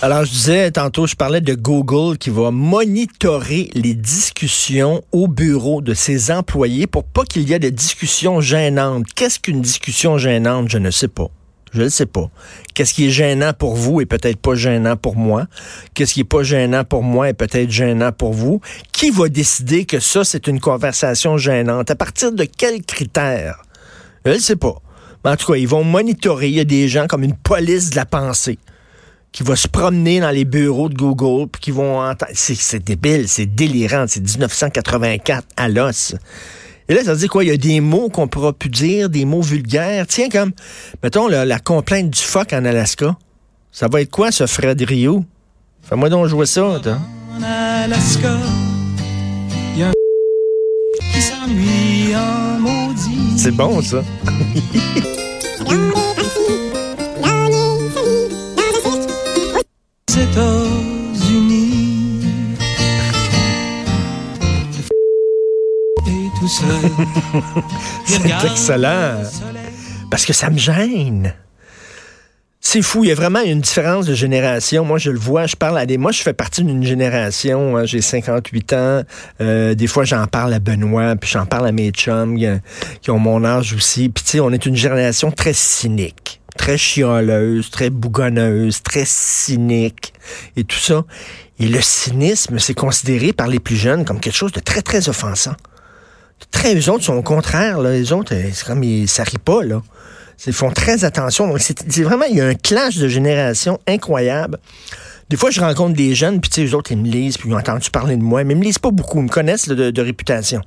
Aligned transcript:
Alors, 0.00 0.24
je 0.24 0.30
disais 0.30 0.70
tantôt, 0.70 1.08
je 1.08 1.16
parlais 1.16 1.40
de 1.40 1.54
Google 1.54 2.18
qui 2.18 2.30
va 2.30 2.52
monitorer 2.52 3.68
les 3.74 3.94
discussions 3.94 5.02
au 5.10 5.26
bureau 5.26 5.80
de 5.80 5.92
ses 5.92 6.30
employés 6.30 6.86
pour 6.86 7.02
pas 7.02 7.24
qu'il 7.24 7.48
y 7.48 7.52
ait 7.52 7.58
de 7.58 7.68
discussions 7.68 8.40
gênantes. 8.40 9.06
Qu'est-ce 9.16 9.40
qu'une 9.40 9.60
discussion 9.60 10.16
gênante? 10.16 10.68
Je 10.68 10.78
ne 10.78 10.92
sais 10.92 11.08
pas. 11.08 11.26
Je 11.72 11.82
ne 11.82 11.88
sais 11.88 12.06
pas. 12.06 12.30
Qu'est-ce 12.74 12.94
qui 12.94 13.08
est 13.08 13.10
gênant 13.10 13.52
pour 13.52 13.74
vous 13.74 14.00
et 14.00 14.06
peut-être 14.06 14.36
pas 14.36 14.54
gênant 14.54 14.96
pour 14.96 15.16
moi? 15.16 15.48
Qu'est-ce 15.94 16.14
qui 16.14 16.20
est 16.20 16.24
pas 16.24 16.44
gênant 16.44 16.84
pour 16.84 17.02
moi 17.02 17.30
et 17.30 17.34
peut-être 17.34 17.70
gênant 17.72 18.12
pour 18.12 18.32
vous? 18.32 18.60
Qui 18.92 19.10
va 19.10 19.28
décider 19.28 19.84
que 19.84 19.98
ça, 19.98 20.22
c'est 20.22 20.46
une 20.46 20.60
conversation 20.60 21.38
gênante? 21.38 21.90
À 21.90 21.96
partir 21.96 22.30
de 22.30 22.44
quels 22.44 22.82
critères? 22.82 23.64
Je 24.24 24.30
ne 24.30 24.38
sais 24.38 24.54
pas. 24.54 24.76
Mais 25.24 25.32
en 25.32 25.36
tout 25.36 25.50
cas, 25.52 25.58
ils 25.58 25.66
vont 25.66 25.82
monitorer. 25.82 26.50
Il 26.50 26.54
y 26.54 26.60
a 26.60 26.64
des 26.64 26.86
gens 26.86 27.08
comme 27.08 27.24
une 27.24 27.36
police 27.36 27.90
de 27.90 27.96
la 27.96 28.06
pensée 28.06 28.60
qui 29.32 29.42
va 29.42 29.56
se 29.56 29.68
promener 29.68 30.20
dans 30.20 30.30
les 30.30 30.44
bureaux 30.44 30.88
de 30.88 30.94
Google, 30.94 31.48
puis 31.50 31.60
qui 31.60 31.70
vont 31.70 32.00
entendre... 32.00 32.32
C'est 32.34 32.82
débile, 32.82 33.28
c'est 33.28 33.46
délirant, 33.46 34.06
c'est 34.08 34.20
1984 34.20 35.46
à 35.56 35.68
l'os. 35.68 36.14
Et 36.88 36.94
là, 36.94 37.04
ça 37.04 37.12
veut 37.12 37.18
dire 37.18 37.28
quoi? 37.28 37.44
Il 37.44 37.48
y 37.48 37.52
a 37.52 37.56
des 37.56 37.80
mots 37.80 38.08
qu'on 38.08 38.28
pourra 38.28 38.52
plus 38.52 38.70
dire, 38.70 39.10
des 39.10 39.26
mots 39.26 39.42
vulgaires. 39.42 40.06
Tiens, 40.06 40.30
comme, 40.30 40.52
mettons, 41.02 41.28
la 41.28 41.58
complainte 41.58 42.10
du 42.10 42.22
phoque 42.22 42.52
en 42.54 42.64
Alaska. 42.64 43.16
Ça 43.70 43.88
va 43.88 44.00
être 44.00 44.10
quoi, 44.10 44.32
ce 44.32 44.46
Fred 44.46 44.80
Rio? 44.80 45.24
Fais-moi 45.82 46.08
donc 46.08 46.26
jouer 46.26 46.46
ça, 46.46 46.80
toi. 46.82 46.98
En 47.38 47.42
Alaska, 47.42 48.36
y 49.76 49.82
a 49.82 49.88
un 49.88 49.92
qui 51.12 51.20
s'ennuie 51.20 52.16
en 52.16 52.58
maudit. 52.58 53.38
C'est 53.38 53.52
bon, 53.52 53.82
ça. 53.82 54.02
tout 66.48 66.54
seul. 66.54 66.90
C'est 68.06 68.46
excellent. 68.50 69.22
Parce 70.10 70.24
que 70.24 70.32
ça 70.32 70.50
me 70.50 70.58
gêne. 70.58 71.34
C'est 72.60 72.82
fou, 72.82 73.04
il 73.04 73.08
y 73.08 73.12
a 73.12 73.14
vraiment 73.14 73.40
une 73.40 73.60
différence 73.60 74.06
de 74.06 74.14
génération. 74.14 74.84
Moi, 74.84 74.98
je 74.98 75.10
le 75.10 75.18
vois, 75.18 75.46
je 75.46 75.54
parle 75.54 75.78
à 75.78 75.86
des... 75.86 75.96
Moi, 75.96 76.10
je 76.10 76.22
fais 76.22 76.32
partie 76.32 76.64
d'une 76.64 76.82
génération, 76.82 77.76
hein, 77.76 77.84
j'ai 77.84 78.00
58 78.00 78.72
ans. 78.72 79.02
Euh, 79.40 79.74
des 79.74 79.86
fois, 79.86 80.04
j'en 80.04 80.26
parle 80.26 80.52
à 80.52 80.58
Benoît, 80.58 81.14
puis 81.16 81.30
j'en 81.30 81.46
parle 81.46 81.68
à 81.68 81.72
mes 81.72 81.90
chums 81.90 82.36
qui 83.00 83.10
ont 83.10 83.18
mon 83.18 83.44
âge 83.44 83.74
aussi. 83.74 84.08
Puis, 84.08 84.24
tu 84.24 84.30
sais, 84.32 84.40
on 84.40 84.50
est 84.50 84.66
une 84.66 84.76
génération 84.76 85.30
très 85.30 85.52
cynique 85.52 86.40
très 86.56 86.76
chialeuse, 86.76 87.70
très 87.70 87.88
bougonneuse, 87.88 88.82
très 88.82 89.04
cynique 89.06 90.12
et 90.56 90.64
tout 90.64 90.78
ça. 90.78 91.04
Et 91.60 91.68
le 91.68 91.80
cynisme, 91.80 92.58
c'est 92.58 92.74
considéré 92.74 93.32
par 93.32 93.46
les 93.46 93.60
plus 93.60 93.76
jeunes 93.76 94.04
comme 94.04 94.20
quelque 94.20 94.36
chose 94.36 94.52
de 94.52 94.60
très, 94.60 94.82
très 94.82 95.08
offensant. 95.08 95.54
Très, 96.50 96.74
eux 96.74 96.90
autres 96.90 97.04
sont 97.04 97.16
au 97.16 97.22
contraire, 97.22 97.80
là. 97.80 97.92
Les 97.92 98.12
autres, 98.12 98.34
c'est 98.52 98.66
comme, 98.66 98.82
ils, 98.82 99.08
ça 99.08 99.24
pas, 99.44 99.62
là. 99.62 99.82
Ils 100.46 100.52
font 100.52 100.70
très 100.70 101.04
attention. 101.04 101.48
Donc, 101.48 101.60
c'est 101.60 102.02
vraiment, 102.02 102.24
il 102.30 102.36
y 102.36 102.40
a 102.40 102.46
un 102.46 102.54
clash 102.54 102.96
de 102.96 103.08
génération 103.08 103.80
incroyable. 103.88 104.58
Des 105.28 105.36
fois, 105.36 105.50
je 105.50 105.60
rencontre 105.60 105.96
des 105.96 106.14
jeunes, 106.14 106.40
puis 106.40 106.48
tu 106.48 106.62
sais, 106.62 106.72
eux 106.72 106.76
autres, 106.76 106.92
ils 106.92 106.98
me 106.98 107.08
lisent, 107.08 107.36
puis 107.36 107.48
ils 107.48 107.54
ont 107.54 107.58
entendu 107.58 107.90
parler 107.90 108.16
de 108.16 108.22
moi, 108.22 108.44
mais 108.44 108.54
ils 108.54 108.58
me 108.58 108.64
lisent 108.64 108.78
pas 108.78 108.90
beaucoup. 108.90 109.18
Ils 109.18 109.24
me 109.24 109.28
connaissent 109.28 109.68
de 109.68 110.00
réputation. 110.00 110.62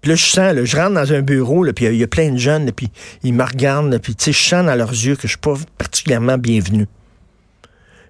Puis 0.00 0.10
là, 0.10 0.14
je 0.14 0.24
sens, 0.24 0.54
là, 0.54 0.64
je 0.64 0.76
rentre 0.76 0.94
dans 0.94 1.12
un 1.12 1.20
bureau, 1.20 1.64
là, 1.64 1.72
puis 1.72 1.86
il 1.86 1.96
y, 1.96 2.02
a 2.04 2.06
plein 2.06 2.30
de 2.30 2.36
jeunes, 2.36 2.70
puis 2.72 2.90
ils 3.22 3.34
me 3.34 3.42
regardent, 3.42 3.98
puis 3.98 4.14
tu 4.14 4.26
sais, 4.26 4.32
je 4.32 4.48
sens 4.48 4.64
dans 4.64 4.74
leurs 4.74 4.90
yeux 4.90 5.16
que 5.16 5.22
je 5.22 5.32
suis 5.32 5.38
pas 5.38 5.54
particulièrement 5.78 6.38
bienvenu. 6.38 6.86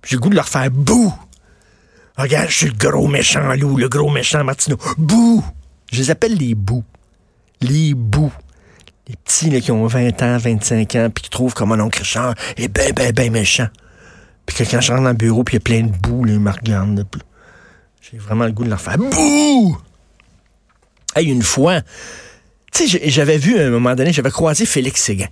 J'ai 0.04 0.16
le 0.16 0.20
goût 0.20 0.28
de 0.28 0.34
leur 0.34 0.48
faire 0.48 0.70
bouh! 0.70 1.14
Regarde, 2.16 2.48
je 2.48 2.54
suis 2.54 2.66
le 2.66 2.74
gros 2.74 3.08
méchant 3.08 3.52
loup, 3.54 3.76
le 3.76 3.88
gros 3.88 4.10
méchant 4.10 4.44
Martineau. 4.44 4.76
Bouh! 4.98 5.42
Je 5.92 6.00
les 6.00 6.10
appelle 6.10 6.34
les 6.34 6.54
bouts. 6.54 6.84
Les 7.60 7.94
bouts. 7.94 8.32
Les 9.08 9.14
petits 9.16 9.50
là, 9.50 9.60
qui 9.60 9.70
ont 9.70 9.86
20 9.86 10.22
ans, 10.22 10.36
25 10.38 10.94
ans, 10.96 11.10
puis 11.14 11.24
qui 11.24 11.30
trouvent 11.30 11.54
comme 11.54 11.68
mon 11.68 11.80
oncle 11.80 12.00
Richard 12.00 12.34
est 12.56 12.68
ben, 12.68 12.92
ben, 12.92 13.12
ben 13.12 13.30
méchant. 13.30 13.68
Puis 14.46 14.56
que 14.56 14.70
quand 14.70 14.80
je 14.80 14.92
rentre 14.92 15.04
dans 15.04 15.10
le 15.10 15.16
bureau, 15.16 15.44
puis 15.44 15.54
il 15.54 15.58
y 15.58 15.58
a 15.58 15.60
plein 15.60 15.86
de 15.86 15.96
boue, 15.96 16.24
là, 16.24 16.32
ils 16.32 16.40
me 16.40 16.50
regardent. 16.50 17.06
J'ai 18.00 18.18
vraiment 18.18 18.44
le 18.46 18.52
goût 18.52 18.64
de 18.64 18.70
leur 18.70 18.80
faire 18.80 18.98
bouh! 18.98 19.78
Hey, 21.14 21.26
une 21.28 21.42
fois, 21.42 21.82
tu 22.72 22.88
sais, 22.88 23.10
j'avais 23.10 23.38
vu 23.38 23.58
à 23.58 23.66
un 23.66 23.70
moment 23.70 23.94
donné, 23.94 24.12
j'avais 24.12 24.30
croisé 24.30 24.66
Félix 24.66 25.02
Séguin. 25.02 25.28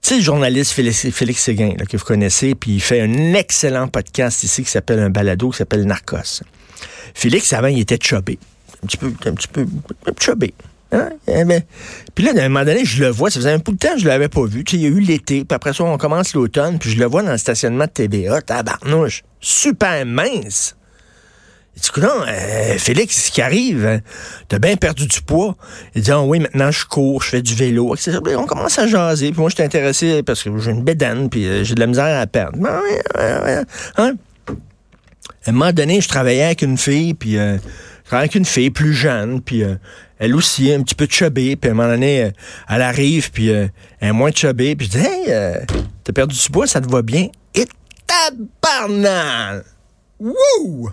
Tu 0.00 0.10
sais, 0.10 0.16
le 0.16 0.22
journaliste 0.22 0.72
Félix, 0.72 1.42
Séguin, 1.42 1.74
là, 1.78 1.84
que 1.84 1.96
vous 1.96 2.04
connaissez, 2.04 2.54
puis 2.54 2.76
il 2.76 2.80
fait 2.80 3.00
un 3.00 3.34
excellent 3.34 3.88
podcast 3.88 4.44
ici 4.44 4.62
qui 4.62 4.70
s'appelle 4.70 5.00
un 5.00 5.10
balado 5.10 5.50
qui 5.50 5.58
s'appelle 5.58 5.84
Narcos. 5.84 6.42
Félix, 7.14 7.52
avant, 7.52 7.66
il 7.68 7.80
était 7.80 7.98
chubé. 8.00 8.38
Un 8.82 8.86
petit 8.86 8.96
peu, 8.96 9.12
un 9.26 9.32
petit 9.32 9.48
peu. 9.48 9.66
Hein? 10.92 11.10
Eh 11.26 11.44
ben, 11.44 11.62
puis 12.14 12.24
là, 12.24 12.32
à 12.36 12.44
un 12.44 12.48
moment 12.48 12.64
donné, 12.64 12.84
je 12.84 13.02
le 13.02 13.10
vois, 13.10 13.30
ça 13.30 13.40
faisait 13.40 13.52
un 13.52 13.58
peu 13.58 13.72
de 13.72 13.78
temps 13.78 13.94
que 13.94 14.00
je 14.00 14.06
l'avais 14.06 14.28
pas 14.28 14.44
vu. 14.44 14.62
Tu 14.62 14.76
sais, 14.76 14.82
il 14.82 14.84
y 14.84 14.86
a 14.86 14.90
eu 14.96 15.00
l'été, 15.00 15.44
puis 15.44 15.54
après 15.54 15.72
ça, 15.72 15.84
on 15.84 15.98
commence 15.98 16.34
l'automne, 16.34 16.78
puis 16.78 16.90
je 16.90 16.98
le 16.98 17.06
vois 17.06 17.22
dans 17.22 17.32
le 17.32 17.38
stationnement 17.38 17.84
de 17.84 17.90
TVA, 17.90 18.40
tabarnouche, 18.40 19.24
super 19.40 20.06
mince. 20.06 20.76
Il 21.76 21.82
dit, 21.82 22.00
non, 22.00 22.24
euh, 22.26 22.78
Félix, 22.78 23.26
ce 23.26 23.30
qui 23.30 23.42
arrive, 23.42 23.84
hein, 23.84 24.00
t'as 24.48 24.58
bien 24.58 24.76
perdu 24.76 25.06
du 25.06 25.20
poids. 25.20 25.56
Il 25.94 26.02
dit, 26.02 26.10
ah 26.10 26.22
oui, 26.22 26.40
maintenant 26.40 26.70
je 26.70 26.86
cours, 26.86 27.22
je 27.22 27.30
fais 27.30 27.42
du 27.42 27.54
vélo. 27.54 27.94
On 28.38 28.46
commence 28.46 28.78
à 28.78 28.86
jaser, 28.86 29.32
puis 29.32 29.40
moi 29.40 29.50
je 29.50 29.56
suis 29.56 29.64
intéressé 29.64 30.22
parce 30.22 30.42
que 30.42 30.56
j'ai 30.58 30.70
une 30.70 30.84
bédane, 30.84 31.28
puis 31.28 31.46
euh, 31.46 31.64
j'ai 31.64 31.74
de 31.74 31.80
la 31.80 31.86
misère 31.86 32.18
à 32.18 32.26
perdre. 32.26 32.58
Ben 32.58 32.80
hein? 33.98 34.14
À 35.44 35.50
un 35.50 35.52
moment 35.52 35.72
donné, 35.72 36.00
je 36.00 36.08
travaillais 36.08 36.44
avec 36.44 36.62
une 36.62 36.78
fille, 36.78 37.12
puis 37.12 37.36
euh, 37.36 37.58
je 38.06 38.08
travaillais 38.08 38.24
avec 38.24 38.34
une 38.36 38.44
fille 38.44 38.70
plus 38.70 38.94
jeune, 38.94 39.42
puis 39.42 39.62
euh, 39.62 39.74
elle 40.18 40.34
aussi, 40.34 40.72
un 40.72 40.82
petit 40.82 40.94
peu 40.94 41.06
chubby, 41.10 41.56
puis 41.56 41.68
à 41.68 41.72
un 41.72 41.76
moment 41.76 41.90
donné, 41.90 42.30
elle 42.68 42.82
arrive, 42.82 43.30
puis 43.32 43.48
elle 43.48 43.70
est 44.00 44.12
moins 44.12 44.30
chubby, 44.32 44.74
puis 44.74 44.86
je 44.86 44.98
dis, 44.98 45.04
hey, 45.04 45.66
t'as 46.04 46.12
perdu 46.12 46.34
du 46.34 46.50
poids, 46.50 46.66
ça 46.66 46.80
te 46.80 46.88
va 46.88 47.02
bien? 47.02 47.28
Et! 47.54 47.66
Wouh! 50.18 50.90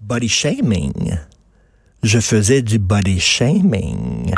body 0.00 0.28
shaming. 0.28 1.18
Je 2.02 2.18
faisais 2.18 2.62
du 2.62 2.78
body 2.78 3.20
shaming. 3.20 4.32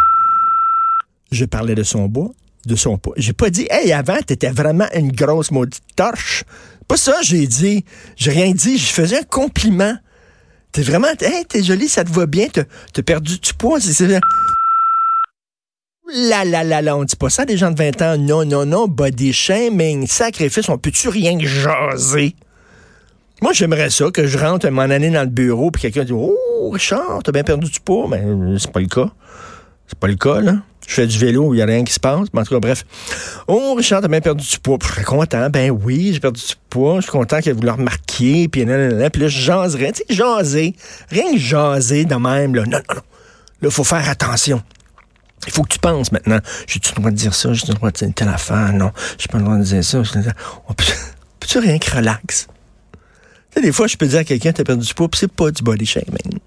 Je 1.30 1.44
parlais 1.44 1.74
de 1.74 1.82
son 1.82 2.06
bois, 2.06 2.30
de 2.66 2.76
son 2.76 2.98
poids. 2.98 3.14
J'ai 3.16 3.32
pas 3.32 3.50
dit, 3.50 3.66
hey, 3.70 3.92
avant, 3.92 4.20
t'étais 4.20 4.50
vraiment 4.50 4.88
une 4.94 5.12
grosse 5.12 5.50
maudite 5.50 5.82
torche. 5.96 6.44
Pas 6.88 6.96
ça, 6.96 7.14
j'ai 7.22 7.46
dit. 7.46 7.84
J'ai 8.16 8.32
rien 8.32 8.52
dit. 8.52 8.76
Je 8.76 8.92
faisais 8.92 9.20
un 9.20 9.22
compliment. 9.22 9.96
T'es 10.72 10.82
vraiment, 10.82 11.08
hey, 11.20 11.44
t'es 11.46 11.62
jolie, 11.62 11.88
ça 11.88 12.02
te 12.02 12.10
va 12.10 12.26
bien, 12.26 12.46
t'as 12.48 13.02
perdu 13.02 13.38
du 13.38 13.54
poids. 13.54 13.78
C'est, 13.80 14.20
Là, 16.14 16.44
là, 16.44 16.62
là, 16.62 16.82
là, 16.82 16.96
on 16.96 17.04
dit 17.04 17.16
pas 17.16 17.30
ça 17.30 17.46
des 17.46 17.56
gens 17.56 17.70
de 17.70 17.78
20 17.78 18.02
ans. 18.02 18.18
Non, 18.18 18.44
non, 18.44 18.66
non, 18.66 18.86
body 18.86 19.32
shaming, 19.32 20.06
sacrifice, 20.06 20.68
on 20.68 20.76
peut-tu 20.76 21.08
rien 21.08 21.38
jaser? 21.38 22.34
Moi, 23.40 23.52
j'aimerais 23.54 23.88
ça, 23.90 24.10
que 24.10 24.26
je 24.26 24.38
rentre 24.38 24.68
mon 24.68 24.90
année 24.90 25.10
dans 25.10 25.22
le 25.22 25.28
bureau, 25.28 25.70
puis 25.70 25.82
quelqu'un 25.82 26.04
dit 26.04 26.12
Oh, 26.12 26.70
Richard, 26.70 27.22
t'as 27.24 27.32
bien 27.32 27.44
perdu 27.44 27.70
du 27.70 27.80
poids. 27.80 28.08
Mais 28.10 28.20
ben, 28.20 28.58
c'est 28.58 28.70
pas 28.70 28.80
le 28.80 28.88
cas. 28.88 29.10
C'est 29.86 29.98
pas 29.98 30.06
le 30.06 30.16
cas, 30.16 30.40
là. 30.40 30.56
Je 30.86 30.94
fais 30.94 31.06
du 31.06 31.18
vélo, 31.18 31.54
il 31.54 31.58
n'y 31.58 31.62
a 31.62 31.66
rien 31.66 31.84
qui 31.84 31.92
se 31.92 32.00
passe. 32.00 32.28
Mais 32.32 32.40
en 32.40 32.44
tout 32.44 32.54
cas, 32.54 32.60
bref. 32.60 32.84
Oh, 33.46 33.74
Richard, 33.74 34.00
t'as 34.00 34.08
bien 34.08 34.20
perdu 34.20 34.46
du 34.46 34.58
poids. 34.58 34.78
Je 34.80 34.88
serais 34.88 35.04
content. 35.04 35.48
Ben 35.48 35.70
oui, 35.70 36.10
j'ai 36.12 36.20
perdu 36.20 36.40
du 36.40 36.54
poids. 36.68 36.96
Je 36.96 37.02
suis 37.02 37.12
content 37.12 37.40
que 37.40 37.50
vous 37.50 37.62
le 37.62 37.70
remarquiez. 37.70 38.48
Puis 38.48 38.64
là, 38.64 38.88
là, 38.88 39.08
là, 39.08 39.08
je 39.14 39.28
jaserais. 39.28 39.92
Tu 39.92 40.02
sais, 40.08 40.14
jaser. 40.14 40.74
Rien 41.08 41.32
que 41.32 41.38
jaser 41.38 42.04
de 42.04 42.14
même, 42.14 42.54
là. 42.54 42.64
Non, 42.64 42.78
non, 42.78 42.94
non. 42.96 43.02
Là, 43.62 43.68
il 43.68 43.70
faut 43.70 43.84
faire 43.84 44.08
attention. 44.08 44.60
Il 45.46 45.52
faut 45.52 45.62
que 45.62 45.72
tu 45.72 45.78
penses 45.78 46.12
maintenant. 46.12 46.38
J'ai-tu 46.66 46.90
le 46.90 46.96
droit 46.96 47.10
de 47.10 47.16
dire 47.16 47.34
ça? 47.34 47.52
J'ai-tu 47.52 47.68
le 47.68 47.74
droit 47.74 47.90
de 47.90 47.96
dire 47.96 48.08
telle 48.14 48.28
affaire? 48.28 48.72
Non. 48.72 48.92
J'ai 49.18 49.28
pas 49.28 49.38
le 49.38 49.44
droit 49.44 49.56
de 49.56 49.64
dire 49.64 49.84
ça. 49.84 50.02
Peut, 50.02 50.84
tu 51.46 51.58
rien 51.58 51.78
que 51.78 51.96
relax? 51.96 52.48
des 53.60 53.72
fois, 53.72 53.86
je 53.86 53.96
peux 53.96 54.06
dire 54.06 54.20
à 54.20 54.24
quelqu'un, 54.24 54.52
t'as 54.52 54.64
perdu 54.64 54.86
du 54.86 54.94
poids, 54.94 55.08
puis 55.08 55.18
c'est 55.18 55.30
pas 55.30 55.50
du 55.50 55.62
body 55.62 55.84
shaming. 55.84 56.38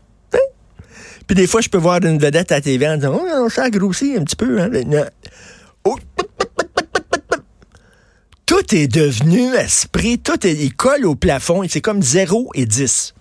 Puis 1.28 1.36
des 1.36 1.48
fois, 1.48 1.62
je 1.62 1.70
peux 1.70 1.78
voir 1.78 2.04
une 2.04 2.20
vedette 2.20 2.52
à 2.52 2.56
la 2.56 2.62
TV 2.62 2.88
en 2.88 2.98
disant, 2.98 3.20
oh, 3.20 3.50
ça 3.50 3.64
a 3.64 3.70
grossi 3.70 4.16
un 4.18 4.24
petit 4.24 4.36
peu. 4.36 4.62
Hein? 4.62 4.70
Oh. 5.84 5.98
Tout 8.46 8.76
est 8.76 8.88
devenu 8.88 9.56
esprit, 9.56 10.20
tout 10.20 10.46
est, 10.46 10.54
il 10.54 10.76
colle 10.76 11.06
au 11.08 11.16
plafond, 11.16 11.64
c'est 11.68 11.82
comme 11.82 12.04
0 12.04 12.52
et 12.54 12.66
10. 12.68 13.16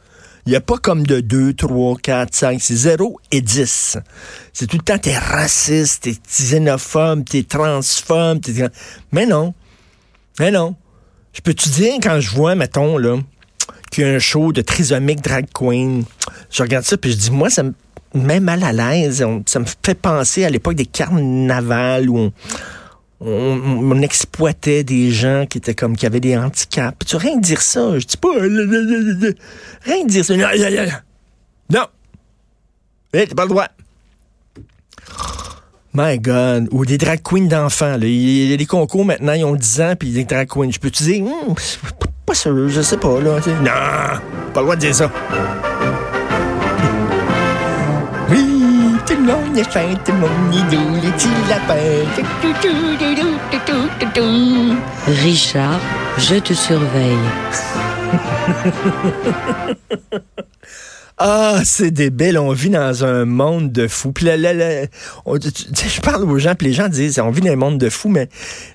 Il 0.47 0.51
n'y 0.51 0.57
a 0.57 0.61
pas 0.61 0.77
comme 0.77 1.07
de 1.07 1.21
2, 1.21 1.55
3, 1.55 1.97
4, 2.03 2.35
5, 2.35 2.61
c'est 2.61 2.77
0 2.77 3.19
et 3.31 3.41
10. 3.41 3.97
C'est 4.53 4.67
tout 4.67 4.77
le 4.77 4.83
temps, 4.83 4.99
t'es 4.99 5.17
raciste, 5.17 6.03
t'es 6.03 6.17
xénophobe, 6.29 7.25
t'es 7.25 7.43
transphobe, 7.43 8.43
t'es... 8.43 8.69
Mais 9.13 9.25
non. 9.25 9.55
Mais 10.39 10.51
non. 10.51 10.77
Je 11.33 11.41
peux 11.41 11.55
te 11.55 11.67
dire, 11.71 11.95
quand 12.03 12.21
je 12.21 12.31
vois, 12.31 12.55
mettons, 12.55 12.99
là, 12.99 13.19
qu'il 13.91 14.05
y 14.05 14.07
a 14.07 14.11
un 14.11 14.19
show 14.19 14.53
de 14.53 14.61
trisomique 14.61 15.23
drag 15.23 15.47
queen. 15.55 16.05
Je 16.51 16.63
regarde 16.63 16.85
ça, 16.85 16.99
puis 16.99 17.13
je 17.13 17.17
dis, 17.17 17.31
moi, 17.31 17.49
ça 17.49 17.63
me 17.63 17.73
met 18.15 18.41
mal 18.41 18.63
à 18.63 18.73
l'aise. 18.73 19.25
Ça 19.47 19.59
me 19.59 19.65
fait 19.83 19.95
penser 19.95 20.45
à 20.45 20.51
l'époque 20.51 20.75
des 20.75 20.87
carnavals 20.87 22.09
où 22.09 22.31
on, 23.21 24.03
exploitait 24.03 24.85
des 24.85 25.11
gens 25.11 25.47
qui 25.49 25.59
étaient 25.59 25.75
comme 25.75 25.97
qui 25.97 26.07
avaient 26.07 26.21
des 26.21 26.37
handicaps. 26.37 27.07
Tu 27.07 27.17
rien 27.17 27.37
dire 27.39 27.63
ça? 27.63 27.99
Je 27.99 28.07
dis 28.07 28.17
pas 28.17 28.33
rien 28.33 30.05
de 30.05 30.09
dire 30.09 30.25
ça. 30.25 30.35
Non. 31.71 31.87
Eh, 33.13 33.27
t'as 33.27 33.35
pas 33.35 33.45
le 33.45 33.49
droit. 33.49 33.69
My 35.95 36.19
God. 36.19 36.69
Ou 36.73 36.85
des 36.85 36.99
drag 36.99 37.23
queens 37.23 37.47
d'enfants. 37.47 37.97
Il 38.01 38.51
y 38.51 38.53
a 38.53 38.57
des 38.57 38.67
concours 38.67 39.05
maintenant, 39.05 39.33
ils 39.33 39.45
ont 39.45 39.55
10 39.55 39.81
ans, 39.81 39.95
puis 39.99 40.11
des 40.11 40.25
drag 40.25 40.49
queens. 40.49 40.71
Je 40.73 40.81
peux 40.81 40.91
te 40.91 41.03
dire, 41.03 41.25
hmm, 41.25 41.55
pas 42.27 42.35
sûr, 42.35 42.69
je 42.69 42.83
sais 42.83 42.97
pas, 42.97 43.21
là. 43.21 43.39
Non, 43.63 44.51
pas 44.53 44.61
le 44.61 44.63
droit 44.63 44.75
de 44.75 44.81
dire 44.81 44.95
ça. 44.95 45.11
Est 49.27 49.65
fin, 49.65 49.95
tout 50.05 50.13
le 50.13 50.19
monde 50.19 50.55
est 50.55 51.13
petits 51.13 51.29
lapins. 51.49 52.05
Richard, 55.07 55.81
je 56.19 56.35
te 56.35 56.53
surveille. 56.53 57.17
Ah, 61.17 61.61
c'est 61.65 61.93
débile, 61.93 62.39
on 62.39 62.53
vit 62.53 62.71
dans 62.71 63.05
un 63.05 63.25
monde 63.25 63.71
de 63.73 63.87
fous. 63.87 64.13
Puis 64.13 64.25
là, 64.25 64.37
je 64.37 66.01
parle 66.03 66.25
aux 66.25 66.39
gens, 66.39 66.55
puis 66.57 66.67
les 66.67 66.73
gens 66.75 66.89
disent, 66.89 67.21
on 67.21 67.31
vit 67.31 67.41
dans 67.41 67.53
un 67.53 67.57
monde 67.57 67.79
de 67.79 67.89
fous, 67.89 68.09
mais 68.09 68.29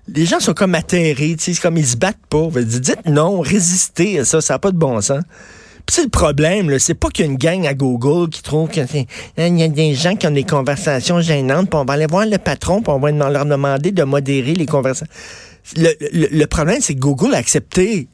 les 0.08 0.26
gens 0.26 0.40
sont 0.40 0.54
comme 0.54 0.74
atterrés, 0.74 1.36
c'est 1.38 1.60
comme 1.60 1.78
ils 1.78 1.86
se 1.86 1.98
battent 1.98 2.18
pas. 2.30 2.48
Dites 2.56 3.06
non, 3.06 3.42
résistez 3.42 4.20
à 4.20 4.26
ça, 4.26 4.42
ça 4.42 4.54
n'a 4.54 4.60
pas 4.60 4.72
de 4.72 4.78
bon 4.78 5.00
sens. 5.02 5.22
C'est 5.90 6.04
le 6.04 6.10
problème, 6.10 6.78
c'est 6.78 6.94
pas 6.94 7.10
qu'il 7.10 7.26
y 7.26 7.28
a 7.28 7.32
une 7.32 7.38
gang 7.38 7.66
à 7.66 7.74
Google 7.74 8.30
qui 8.30 8.44
trouve 8.44 8.70
qu'il 8.70 8.86
y 9.38 9.64
a 9.64 9.68
des 9.68 9.96
gens 9.96 10.16
qui 10.16 10.28
ont 10.28 10.32
des 10.32 10.44
conversations 10.44 11.20
gênantes, 11.20 11.70
puis 11.70 11.80
on 11.80 11.86
va 11.86 11.94
aller 11.94 12.06
voir 12.06 12.26
le 12.26 12.38
patron, 12.38 12.82
puis 12.82 12.92
on 12.92 13.00
va 13.00 13.12
leur 13.12 13.46
demander 13.46 13.92
de 13.92 14.04
modérer 14.04 14.54
les 14.54 14.66
conversations. 14.66 15.12
Le, 15.76 15.94
le 16.12 16.46
problème, 16.46 16.80
c'est 16.82 16.94
que 16.94 17.00
Google 17.00 17.34
a 17.34 17.38
accepté 17.38 18.08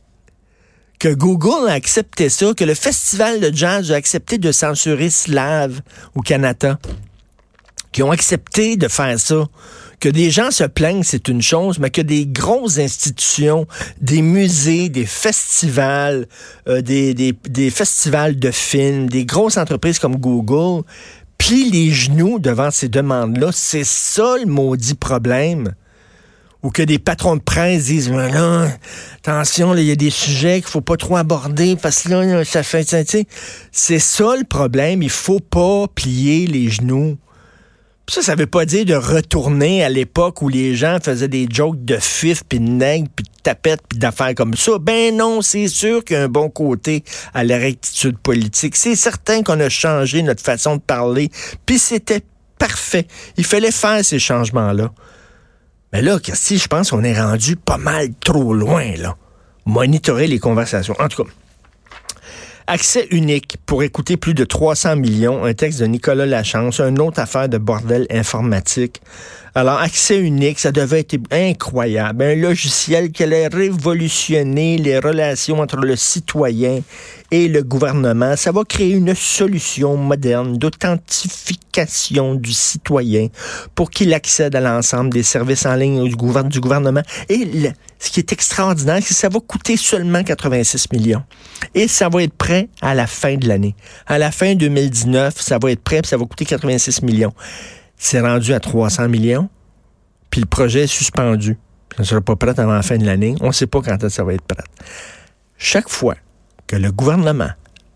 que 1.00 1.14
Google 1.14 1.70
a 1.70 1.74
accepté 1.74 2.30
ça, 2.30 2.54
que 2.54 2.64
le 2.64 2.74
festival 2.74 3.40
de 3.40 3.56
jazz 3.56 3.92
a 3.92 3.96
accepté 3.96 4.38
de 4.38 4.52
censurer 4.52 5.10
Slave 5.10 5.82
au 6.16 6.22
Canada, 6.22 6.80
qui 7.92 8.04
ont 8.04 8.12
accepté 8.12 8.78
de 8.78 8.88
faire 8.88 9.20
ça. 9.20 9.46
Que 10.00 10.10
des 10.10 10.30
gens 10.30 10.52
se 10.52 10.64
plaignent, 10.64 11.04
c'est 11.04 11.28
une 11.28 11.42
chose, 11.42 11.80
mais 11.80 11.90
que 11.90 12.02
des 12.02 12.26
grosses 12.26 12.80
institutions, 12.80 13.66
des 14.02 14.22
musées, 14.22 14.90
des 14.90 15.06
festivals, 15.06 16.28
euh, 16.68 16.82
des, 16.82 17.72
festivals 17.72 18.38
de 18.38 18.52
films, 18.52 19.10
des 19.10 19.26
grosses 19.26 19.58
entreprises 19.58 20.00
comme 20.00 20.18
Google 20.18 20.84
plient 21.38 21.70
les 21.70 21.92
genoux 21.92 22.40
devant 22.40 22.72
ces 22.72 22.88
demandes-là, 22.88 23.50
c'est 23.52 23.84
ça 23.84 24.36
le 24.38 24.46
maudit 24.46 24.96
problème 24.96 25.74
ou 26.66 26.72
que 26.72 26.82
des 26.82 26.98
patrons 26.98 27.36
de 27.36 27.44
presse 27.44 27.86
disent 27.86 28.12
attention, 29.22 29.76
il 29.76 29.84
y 29.84 29.92
a 29.92 29.96
des 29.96 30.10
sujets 30.10 30.62
qu'il 30.62 30.72
faut 30.72 30.82
pas 30.82 30.98
trop 30.98 31.16
aborder 31.16 31.76
parce 31.76 32.02
que 32.02 32.10
là, 32.10 32.44
ça 32.44 32.64
fait. 32.64 32.88
C'est 33.72 34.00
ça 34.00 34.36
le 34.36 34.46
problème. 34.46 35.04
Il 35.04 35.12
faut 35.12 35.40
pas 35.40 35.86
plier 35.94 36.48
les 36.48 36.72
genoux. 36.72 37.18
Ça, 38.08 38.22
ça 38.22 38.36
veut 38.36 38.46
pas 38.46 38.66
dire 38.66 38.86
de 38.86 38.94
retourner 38.94 39.84
à 39.84 39.90
l'époque 39.90 40.44
où 40.44 40.50
les 40.50 40.76
gens 40.76 41.00
faisaient 41.02 41.28
des 41.28 41.48
jokes 41.50 41.84
de 41.84 41.98
fif, 41.98 42.44
puis 42.48 42.60
de 42.60 42.70
nègre, 42.70 43.08
puis 43.16 43.24
de 43.24 43.42
tapette, 43.42 43.82
puis 43.90 43.98
d'affaires 43.98 44.36
comme 44.36 44.54
ça. 44.54 44.78
Ben 44.80 45.16
non, 45.16 45.42
c'est 45.42 45.68
sûr 45.68 46.04
qu'il 46.04 46.16
y 46.16 46.20
a 46.20 46.24
un 46.24 46.28
bon 46.28 46.50
côté 46.50 47.04
à 47.34 47.44
la 47.44 47.58
rectitude 47.58 48.18
politique. 48.20 48.76
C'est 48.76 48.96
certain 48.96 49.42
qu'on 49.42 49.60
a 49.60 49.70
changé 49.70 50.22
notre 50.22 50.44
façon 50.44 50.76
de 50.76 50.82
parler, 50.82 51.32
puis 51.66 51.80
c'était 51.80 52.22
parfait. 52.60 53.08
Il 53.38 53.46
fallait 53.46 53.72
faire 53.72 54.06
ces 54.06 54.20
changements-là. 54.20 54.92
Mais 55.92 56.04
là, 56.04 56.20
si 56.34 56.60
je 56.60 56.68
pense 56.68 56.92
qu'on 56.92 57.04
est 57.04 57.20
rendu 57.20 57.56
pas 57.56 57.78
mal 57.78 58.10
trop 58.24 58.54
loin, 58.54 58.96
là. 58.98 59.16
Monitorer 59.66 60.28
les 60.28 60.38
conversations. 60.38 60.96
En 61.00 61.08
tout 61.08 61.24
cas, 61.24 61.30
Accès 62.68 63.08
unique 63.12 63.58
pour 63.68 63.84
écouter 63.84 64.18
plus 64.18 64.34
de 64.34 64.44
300 64.44 64.96
millions, 64.96 65.46
un 65.46 65.54
texte 65.54 65.80
de 65.82 65.86
Nicolas 65.86 66.26
Lachance, 66.26 66.80
une 66.80 67.00
autre 67.00 67.20
affaire 67.20 67.48
de 67.48 67.60
bordel 67.60 68.08
informatique. 68.10 69.02
Alors, 69.54 69.80
accès 69.80 70.18
unique, 70.20 70.58
ça 70.58 70.72
devait 70.72 71.02
être 71.02 71.16
incroyable. 71.32 72.24
Un 72.24 72.34
logiciel 72.34 73.12
qui 73.12 73.22
allait 73.22 73.48
révolutionner 73.48 74.78
les 74.78 74.98
relations 74.98 75.60
entre 75.60 75.78
le 75.78 75.96
citoyen 75.96 76.82
le 77.36 77.64
gouvernement. 77.64 78.36
Ça 78.36 78.52
va 78.52 78.64
créer 78.64 78.92
une 78.92 79.14
solution 79.16 79.98
moderne 79.98 80.58
d'authentification 80.58 82.36
du 82.36 82.54
citoyen 82.54 83.28
pour 83.74 83.90
qu'il 83.90 84.14
accède 84.14 84.56
à 84.56 84.62
l'ensemble 84.62 85.12
des 85.12 85.24
services 85.24 85.66
en 85.66 85.76
ligne 85.76 86.08
du, 86.08 86.16
gouvernement. 86.16 87.02
Et 87.30 87.74
ce 88.00 88.10
qui 88.10 88.20
est 88.20 88.32
extraordinaire, 88.32 89.00
c'est 89.02 89.10
que 89.10 89.14
ça 89.14 89.30
va 89.30 89.40
coûter 89.40 89.78
seulement 89.78 90.24
86 90.24 90.92
millions. 90.92 91.24
Et 91.74 91.88
ça 91.88 92.10
va 92.10 92.24
être 92.24 92.34
prêt 92.34 92.70
à 92.82 92.94
la 92.94 93.08
fin 93.08 93.36
de 93.36 93.48
l'année. 93.48 93.76
À 94.08 94.18
la 94.18 94.32
fin 94.32 94.56
2019, 94.56 95.40
ça 95.40 95.58
va 95.62 95.72
être 95.72 95.84
prêt, 95.84 96.02
puis 96.02 96.10
ça 96.10 96.18
va 96.18 96.26
coûter 96.26 96.46
86 96.46 97.02
millions. 97.02 97.34
C'est 97.98 98.22
rendu 98.22 98.54
à 98.54 98.60
300 98.60 99.10
millions, 99.10 99.50
puis 100.30 100.42
le 100.42 100.48
projet 100.48 100.84
est 100.84 100.88
suspendu. 100.88 101.58
Ça 101.96 102.04
ne 102.04 102.08
sera 102.08 102.22
pas 102.22 102.36
prêt 102.36 102.60
avant 102.60 102.74
la 102.74 102.82
fin 102.82 102.98
de 102.98 103.06
l'année. 103.06 103.36
On 103.42 103.48
ne 103.48 103.52
sait 103.54 103.68
pas 103.68 103.82
quand 103.82 104.10
ça 104.10 104.24
va 104.24 104.34
être 104.34 104.46
prêt. 104.46 104.64
Chaque 105.58 105.90
fois 105.90 106.16
que 106.68 106.76
le 106.76 106.92
gouvernement 106.92 107.52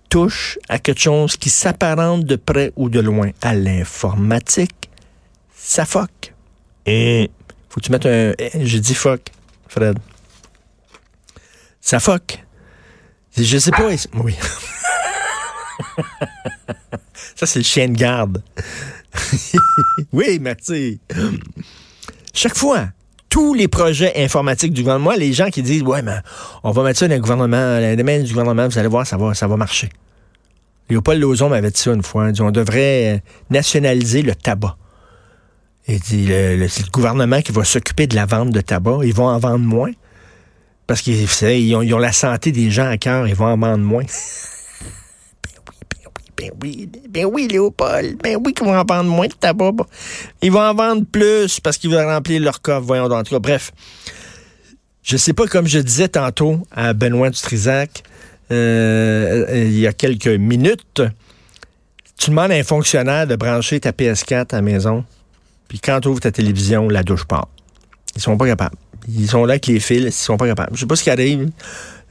touche 0.09 0.57
à 0.67 0.79
quelque 0.79 1.01
chose 1.01 1.37
qui 1.37 1.49
s'apparente 1.49 2.25
de 2.25 2.35
près 2.35 2.71
ou 2.75 2.89
de 2.89 2.99
loin 2.99 3.31
à 3.41 3.53
l'informatique, 3.53 4.89
ça 5.55 5.85
foque. 5.85 6.33
Et 6.85 7.29
faut 7.69 7.79
que 7.79 7.85
tu 7.85 7.91
mettes 7.91 8.05
un... 8.05 8.33
Eh, 8.37 8.65
j'ai 8.65 8.79
dit 8.79 8.95
fuck, 8.95 9.31
Fred. 9.67 9.99
Ça 11.81 11.99
foque. 11.99 12.43
Je 13.37 13.57
sais 13.57 13.71
pas. 13.71 13.89
Oui. 14.15 14.35
Ça, 17.35 17.45
c'est 17.45 17.59
le 17.59 17.65
chien 17.65 17.87
de 17.87 17.95
garde. 17.95 18.43
oui, 20.11 20.39
merci. 20.41 20.99
Chaque 22.33 22.57
fois, 22.57 22.89
tous 23.29 23.53
les 23.53 23.67
projets 23.67 24.23
informatiques 24.23 24.73
du 24.73 24.81
gouvernement, 24.81 25.11
les 25.11 25.33
gens 25.33 25.49
qui 25.49 25.61
disent 25.61 25.83
Ouais, 25.83 26.01
mais 26.01 26.17
on 26.63 26.71
va 26.71 26.83
mettre 26.83 26.99
ça 26.99 27.07
dans 27.07 27.15
le 27.15 27.21
gouvernement, 27.21 27.79
les 27.79 27.95
domaine 27.95 28.23
du 28.23 28.31
gouvernement, 28.31 28.67
vous 28.67 28.77
allez 28.77 28.87
voir, 28.87 29.05
ça 29.05 29.17
va, 29.17 29.33
ça 29.33 29.47
va 29.47 29.55
marcher. 29.55 29.89
Léopold 30.89 31.21
Lozon 31.21 31.49
m'avait 31.49 31.69
dit 31.69 31.79
ça 31.79 31.93
une 31.93 32.03
fois. 32.03 32.31
dit, 32.31 32.41
on 32.41 32.51
devrait 32.51 33.21
nationaliser 33.49 34.23
le 34.23 34.33
tabac. 34.33 34.75
Il 35.87 35.99
dit 35.99 36.25
le, 36.25 36.55
le, 36.55 36.67
c'est 36.67 36.85
le 36.85 36.91
gouvernement 36.91 37.41
qui 37.41 37.51
va 37.51 37.63
s'occuper 37.63 38.07
de 38.07 38.15
la 38.15 38.25
vente 38.25 38.49
de 38.49 38.61
tabac. 38.61 38.99
Ils 39.03 39.13
vont 39.13 39.27
en 39.27 39.37
vendre 39.37 39.59
moins. 39.59 39.91
Parce 40.87 41.01
qu'ils 41.01 41.21
ils 41.21 41.75
ont, 41.75 41.83
ils 41.83 41.93
ont 41.93 41.99
la 41.99 42.11
santé 42.11 42.51
des 42.51 42.71
gens 42.71 42.89
à 42.89 42.97
cœur, 42.97 43.27
ils 43.27 43.35
vont 43.35 43.45
en 43.45 43.57
vendre 43.57 43.83
moins. 43.83 44.05
Ben 46.39 46.51
oui, 46.61 46.89
ben 47.09 47.25
oui, 47.25 47.49
Léopold. 47.49 48.17
Ben 48.23 48.37
oui 48.43 48.53
qu'ils 48.53 48.65
vont 48.65 48.77
en 48.77 48.85
vendre 48.85 49.09
moins 49.09 49.27
de 49.27 49.33
tabac. 49.33 49.73
Ils 50.41 50.51
vont 50.51 50.61
en 50.61 50.73
vendre 50.73 51.03
plus 51.05 51.59
parce 51.59 51.77
qu'ils 51.77 51.91
vont 51.91 52.05
remplir 52.05 52.41
leur 52.41 52.61
coffre. 52.61 52.85
Voyons 52.85 53.09
donc. 53.09 53.19
En 53.19 53.23
tout 53.23 53.39
bref. 53.41 53.73
Je 55.03 55.17
sais 55.17 55.33
pas, 55.33 55.47
comme 55.47 55.67
je 55.67 55.79
disais 55.79 56.07
tantôt 56.07 56.65
à 56.71 56.93
Benoît 56.93 57.29
Dutrisac, 57.29 58.03
euh, 58.51 59.45
il 59.51 59.77
y 59.77 59.85
a 59.87 59.91
quelques 59.91 60.27
minutes, 60.27 61.01
tu 62.17 62.29
demandes 62.29 62.51
à 62.51 62.55
un 62.55 62.63
fonctionnaire 62.63 63.27
de 63.27 63.35
brancher 63.35 63.79
ta 63.79 63.91
PS4 63.91 64.53
à 64.53 64.57
la 64.57 64.61
maison, 64.61 65.03
puis 65.67 65.79
quand 65.79 65.99
tu 66.01 66.07
ouvres 66.09 66.21
ta 66.21 66.31
télévision, 66.31 66.87
la 66.87 67.03
douche 67.03 67.25
part. 67.25 67.47
Ils 68.15 68.21
sont 68.21 68.37
pas 68.37 68.45
capables. 68.45 68.75
Ils 69.07 69.27
sont 69.27 69.45
là 69.45 69.53
avec 69.53 69.67
les 69.67 69.79
fils, 69.79 70.05
ils 70.05 70.11
sont 70.11 70.37
pas 70.37 70.47
capables. 70.47 70.71
Je 70.73 70.81
sais 70.81 70.85
pas 70.85 70.95
ce 70.95 71.03
qui 71.03 71.09
arrive. 71.09 71.49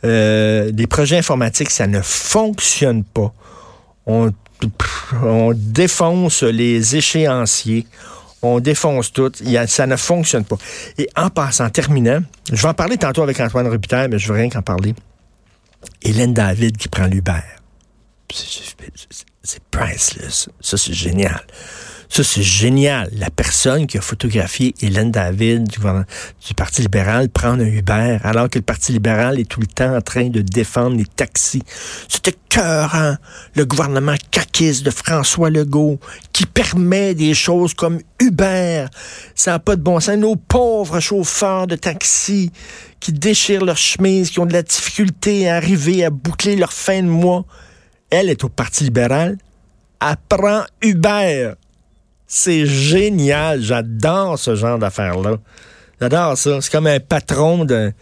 Euh, 0.05 0.71
les 0.75 0.87
projets 0.87 1.19
informatiques, 1.19 1.71
ça 1.71 1.87
ne 1.87 2.01
fonctionne 2.03 3.05
pas 3.05 3.33
on, 4.09 5.53
défonce 5.55 6.43
les 6.43 6.97
échéanciers, 6.97 7.87
on 8.43 8.59
défonce 8.59 9.13
tout, 9.13 9.31
ça 9.67 9.87
ne 9.87 9.97
fonctionne 9.97 10.45
pas. 10.45 10.57
Et 10.97 11.09
en 11.17 11.31
passant, 11.31 11.69
terminant, 11.71 12.21
je 12.53 12.61
vais 12.63 12.69
en 12.69 12.75
parler 12.75 12.97
tantôt 12.97 13.23
avec 13.23 13.39
Antoine 13.39 13.69
Rupitaire, 13.69 14.09
mais 14.09 14.19
je 14.19 14.29
veux 14.29 14.39
rien 14.39 14.49
qu'en 14.49 14.63
parler. 14.63 14.95
Hélène 16.03 16.35
David 16.35 16.77
qui 16.77 16.89
prend 16.89 17.07
l'Uber. 17.07 17.41
C'est 19.43 19.63
priceless. 19.71 20.49
Ça, 20.61 20.77
c'est 20.77 20.93
génial. 20.93 21.41
Ça, 22.09 22.25
c'est 22.25 22.43
génial. 22.43 23.11
La 23.13 23.31
personne 23.31 23.87
qui 23.87 23.99
a 23.99 24.01
photographié 24.01 24.75
Hélène 24.81 25.11
David 25.11 25.69
du, 25.69 25.79
Parti 26.57 26.83
libéral 26.83 27.29
prendre 27.29 27.63
un 27.63 27.67
Uber 27.67 28.19
alors 28.25 28.49
que 28.49 28.59
le 28.59 28.65
Parti 28.65 28.93
libéral 28.93 29.39
est 29.39 29.49
tout 29.49 29.61
le 29.61 29.67
temps 29.67 29.95
en 29.95 30.01
train 30.01 30.29
de 30.29 30.41
défendre 30.41 30.97
les 30.97 31.05
taxis. 31.05 31.63
C'était 32.09 32.35
cœurant. 32.49 33.17
Le 33.55 33.65
gouvernement 33.67 34.15
caquiste 34.31 34.85
de 34.85 34.91
François 34.91 35.51
Legault 35.51 36.01
qui 36.33 36.47
permet 36.47 37.15
des 37.15 37.35
choses 37.35 37.75
comme 37.75 38.01
Uber. 38.21 38.87
Ça 39.35 39.53
n'a 39.53 39.59
pas 39.59 39.77
de 39.77 39.83
bon 39.83 40.01
sens. 40.01 40.17
Nos 40.17 40.37
pauvres 40.37 41.01
chauffeurs 41.01 41.67
de 41.67 41.77
taxi 41.77 42.51
qui 43.01 43.13
déchirent 43.13 43.65
leurs 43.65 43.77
chemises, 43.77 44.31
qui 44.31 44.41
ont 44.41 44.47
de 44.47 44.53
la 44.55 44.63
difficulté 44.63 45.49
à 45.49 45.57
arriver 45.57 46.05
à 46.05 46.11
boucler 46.11 46.57
leur 46.57 46.73
fin 46.73 47.03
de 47.03 47.09
mois. 47.09 47.45
Elle 48.11 48.31
est 48.31 48.43
au 48.45 48.49
Parti 48.49 48.85
libéral. 48.85 49.37
Elle 50.01 50.17
prend 50.29 50.63
Uber. 50.83 51.53
C'est 52.29 52.67
génial. 52.67 53.63
J'adore 53.63 54.39
ce 54.39 54.55
genre 54.55 54.79
d'affaires-là. 54.79 55.39
J'adore 56.01 56.37
ça. 56.37 56.61
C'est 56.61 56.71
comme 56.71 56.87
un 56.87 57.01
patron 57.01 57.65
de 57.65 57.93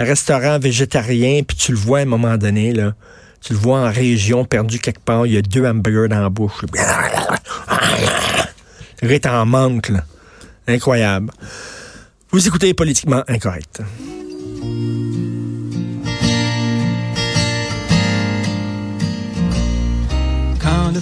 restaurant 0.00 0.58
végétarien, 0.58 1.42
puis 1.46 1.56
tu 1.56 1.72
le 1.72 1.78
vois 1.78 1.98
à 2.00 2.02
un 2.02 2.06
moment 2.06 2.36
donné, 2.36 2.72
là. 2.72 2.94
Tu 3.42 3.52
le 3.52 3.58
vois 3.58 3.80
en 3.80 3.92
région, 3.92 4.44
perdu 4.44 4.80
quelque 4.80 5.00
part, 5.00 5.26
il 5.26 5.34
y 5.34 5.36
a 5.36 5.42
deux 5.42 5.64
hamburgers 5.64 6.08
dans 6.08 6.20
la 6.20 6.30
bouche. 6.30 6.64
Le 9.02 9.12
est 9.12 9.26
en 9.26 9.44
manque, 9.46 9.90
là. 9.90 10.02
Incroyable. 10.66 11.30
Vous 12.32 12.48
écoutez 12.48 12.74
politiquement 12.74 13.22
incorrect. 13.28 13.82
Quand 20.60 20.92
le 20.92 21.00